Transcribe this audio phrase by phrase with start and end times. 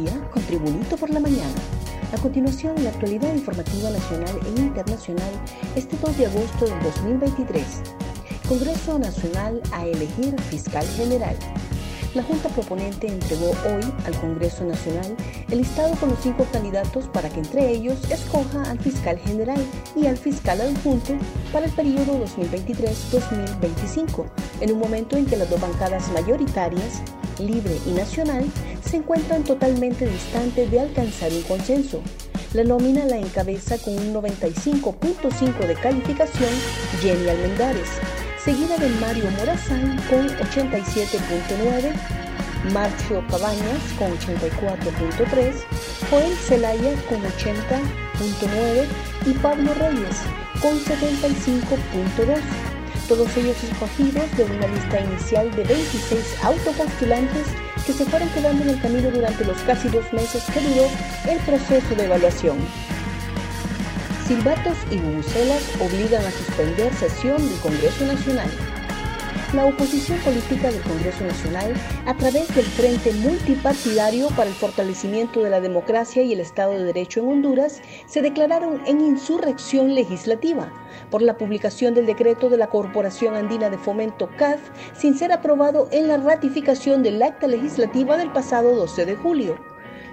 [0.00, 1.54] Día por la mañana.
[2.12, 5.30] A continuación, la actualidad informativa nacional e internacional
[5.76, 7.64] este 2 de agosto del 2023.
[8.48, 11.36] Congreso Nacional a elegir fiscal general.
[12.14, 15.16] La Junta Proponente entregó hoy al Congreso Nacional
[15.48, 20.06] el listado con los cinco candidatos para que entre ellos escoja al fiscal general y
[20.06, 21.14] al fiscal adjunto
[21.52, 24.26] para el periodo 2023-2025,
[24.60, 27.00] en un momento en que las dos bancadas mayoritarias,
[27.38, 28.44] Libre y Nacional,
[28.90, 32.02] se encuentran totalmente distantes de alcanzar un consenso.
[32.54, 36.50] La nómina la encabeza con un 95.5 de calificación
[37.00, 37.88] Jenny Almendares,
[38.44, 41.92] seguida de Mario Morazán con 87.9,
[42.72, 45.54] Marcio Cabañas con 84.3,
[46.10, 48.86] Joel Zelaya con 80.9
[49.26, 50.16] y Pablo Reyes
[50.60, 52.69] con 75.2.
[53.10, 57.44] Todos ellos escogidos de una lista inicial de 26 autopostulantes
[57.84, 60.88] que se fueron quedando en el camino durante los casi dos meses que duró
[61.28, 62.56] el proceso de evaluación.
[64.28, 68.48] Silbatos y bubucelas obligan a suspender sesión del Congreso Nacional.
[69.52, 71.74] La oposición política del Congreso Nacional,
[72.06, 76.84] a través del Frente Multipartidario para el Fortalecimiento de la Democracia y el Estado de
[76.84, 80.72] Derecho en Honduras, se declararon en insurrección legislativa
[81.10, 84.60] por la publicación del decreto de la Corporación Andina de Fomento CAF
[84.96, 89.58] sin ser aprobado en la ratificación del acta legislativa del pasado 12 de julio.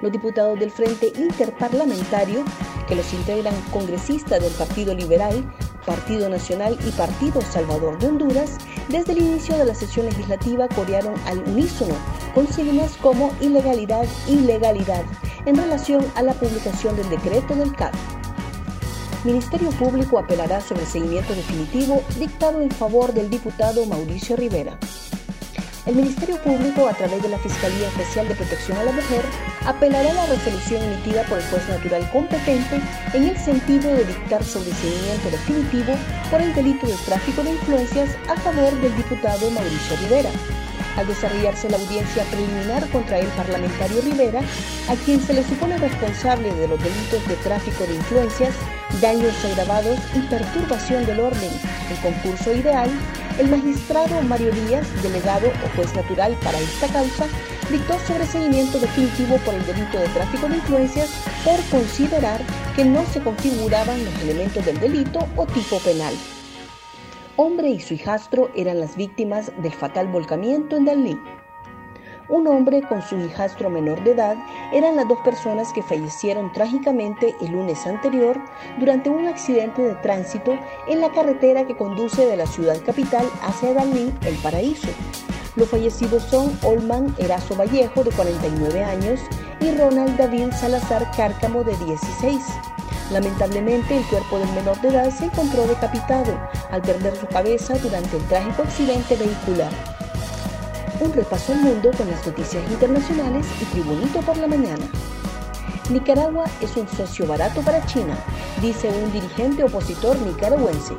[0.00, 2.42] Los diputados del Frente Interparlamentario,
[2.88, 5.44] que los integran congresistas del Partido Liberal,
[5.86, 8.58] Partido Nacional y Partido Salvador de Honduras,
[8.88, 11.94] desde el inicio de la sesión legislativa corearon al unísono
[12.34, 15.04] consignas como ilegalidad, ilegalidad,
[15.46, 17.94] en relación a la publicación del decreto del CAF.
[19.24, 24.78] Ministerio Público apelará sobre seguimiento definitivo dictado en favor del diputado Mauricio Rivera.
[25.86, 29.22] El Ministerio Público, a través de la Fiscalía Especial de Protección a la Mujer,
[29.64, 32.80] apelará a la resolución emitida por el juez natural competente
[33.14, 35.92] en el sentido de dictar sobre seguimiento definitivo
[36.28, 40.30] por el delito de tráfico de influencias a favor del diputado Mauricio Rivera.
[40.96, 44.40] Al desarrollarse la audiencia preliminar contra el parlamentario Rivera,
[44.88, 48.54] a quien se le supone responsable de los delitos de tráfico de influencias,
[49.00, 51.50] daños agravados y perturbación del orden,
[51.90, 52.90] el concurso ideal,
[53.38, 57.26] el magistrado Mario Díaz, delegado o juez natural para esta causa,
[57.70, 61.10] dictó sobreseguimiento definitivo por el delito de tráfico de influencias
[61.44, 62.40] por considerar
[62.74, 66.14] que no se configuraban los elementos del delito o tipo penal.
[67.36, 71.18] Hombre y su hijastro eran las víctimas del fatal volcamiento en Dalí.
[72.28, 74.36] Un hombre con su hijastro menor de edad
[74.72, 78.36] eran las dos personas que fallecieron trágicamente el lunes anterior
[78.80, 83.74] durante un accidente de tránsito en la carretera que conduce de la ciudad capital hacia
[83.74, 84.88] Dalí, El Paraíso.
[85.54, 89.20] Los fallecidos son Olman Erazo Vallejo, de 49 años,
[89.60, 92.42] y Ronald David Salazar Cárcamo, de 16.
[93.12, 96.36] Lamentablemente, el cuerpo del menor de edad se encontró decapitado
[96.72, 99.70] al perder su cabeza durante el trágico accidente vehicular.
[100.98, 104.84] Un repaso al mundo con las noticias internacionales y Tribunito por la mañana.
[105.90, 108.16] Nicaragua es un socio barato para China,
[108.62, 110.94] dice un dirigente opositor nicaragüense.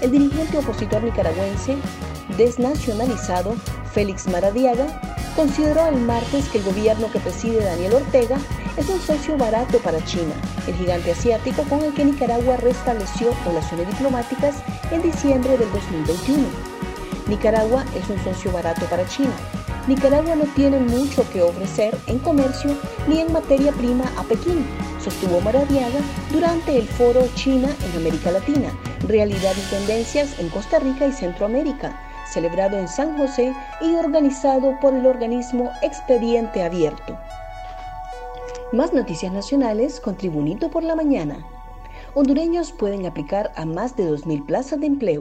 [0.00, 1.76] El dirigente opositor nicaragüense,
[2.38, 3.54] desnacionalizado,
[3.92, 4.86] Félix Maradiaga,
[5.36, 8.38] consideró el martes que el gobierno que preside Daniel Ortega
[8.78, 10.34] es un socio barato para China,
[10.66, 14.56] el gigante asiático con el que Nicaragua restableció relaciones diplomáticas
[14.90, 16.73] en diciembre del 2021.
[17.26, 19.32] Nicaragua es un socio barato para China.
[19.86, 22.76] Nicaragua no tiene mucho que ofrecer en comercio
[23.08, 24.66] ni en materia prima a Pekín,
[25.02, 26.00] sostuvo Maradiaga
[26.32, 28.72] durante el foro China en América Latina,
[29.06, 34.94] Realidad y Tendencias en Costa Rica y Centroamérica, celebrado en San José y organizado por
[34.94, 37.18] el organismo Expediente Abierto.
[38.72, 41.46] Más noticias nacionales con Tribunito por la Mañana.
[42.14, 45.20] Hondureños pueden aplicar a más de 2.000 plazas de empleo.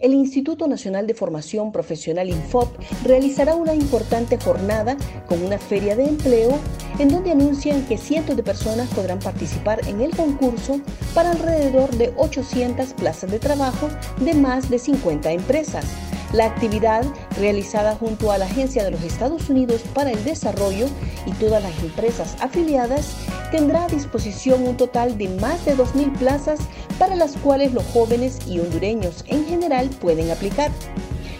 [0.00, 2.68] El Instituto Nacional de Formación Profesional Infop
[3.04, 4.96] realizará una importante jornada
[5.28, 6.58] con una feria de empleo
[6.98, 10.80] en donde anuncian que cientos de personas podrán participar en el concurso
[11.14, 13.88] para alrededor de 800 plazas de trabajo
[14.20, 15.84] de más de 50 empresas.
[16.32, 17.04] La actividad,
[17.38, 20.86] realizada junto a la Agencia de los Estados Unidos para el Desarrollo
[21.26, 23.14] y todas las empresas afiliadas,
[23.50, 26.60] tendrá a disposición un total de más de 2.000 plazas
[26.98, 30.70] para las cuales los jóvenes y hondureños en general pueden aplicar.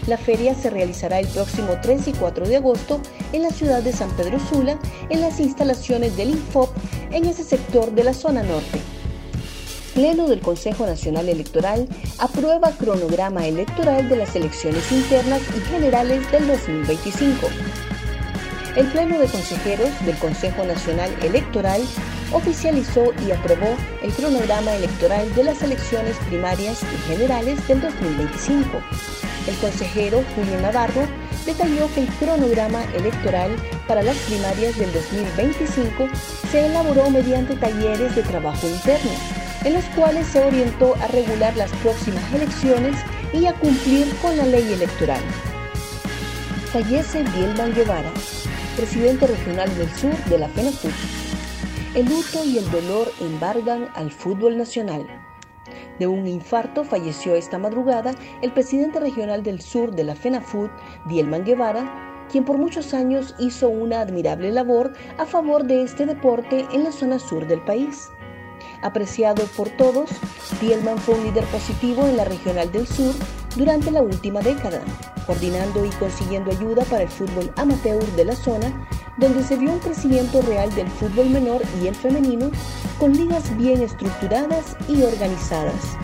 [0.07, 2.99] La feria se realizará el próximo 3 y 4 de agosto
[3.31, 4.77] en la ciudad de San Pedro Sula,
[5.09, 6.69] en las instalaciones del INFOP
[7.11, 8.79] en ese sector de la zona norte.
[9.93, 16.47] Pleno del Consejo Nacional Electoral aprueba cronograma electoral de las elecciones internas y generales del
[16.47, 17.47] 2025.
[18.75, 21.81] El Pleno de Consejeros del Consejo Nacional Electoral
[22.33, 28.81] oficializó y aprobó el cronograma electoral de las elecciones primarias y generales del 2025.
[29.47, 31.07] El consejero Julio Navarro
[31.45, 33.51] detalló que el cronograma electoral
[33.87, 36.07] para las primarias del 2025
[36.51, 39.11] se elaboró mediante talleres de trabajo interno,
[39.63, 42.95] en los cuales se orientó a regular las próximas elecciones
[43.33, 45.21] y a cumplir con la ley electoral.
[46.71, 48.11] Fallece Bielman Guevara,
[48.75, 51.22] presidente regional del sur de la FENAFUT.
[51.95, 55.05] El luto y el dolor embargan al fútbol nacional.
[55.99, 60.71] De un infarto falleció esta madrugada el presidente regional del sur de la FENAFUT,
[61.05, 66.65] Bielman Guevara, quien por muchos años hizo una admirable labor a favor de este deporte
[66.73, 68.09] en la zona sur del país.
[68.81, 70.09] Apreciado por todos,
[70.59, 73.13] Bielman fue un líder positivo en la regional del sur
[73.55, 74.81] durante la última década,
[75.27, 79.79] coordinando y consiguiendo ayuda para el fútbol amateur de la zona, donde se vio un
[79.79, 82.51] crecimiento real del fútbol menor y el femenino,
[82.99, 85.97] con ligas bien estructuradas y organizadas.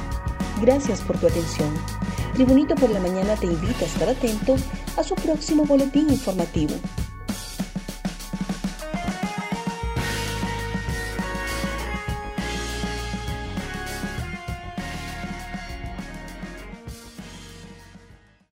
[0.61, 1.69] Gracias por tu atención.
[2.33, 4.56] Tribunito por la Mañana te invita a estar atento
[4.97, 6.75] a su próximo boletín informativo.